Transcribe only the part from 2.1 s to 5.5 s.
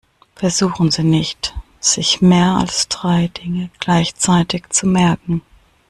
mehr als drei Dinge gleichzeitig zu merken.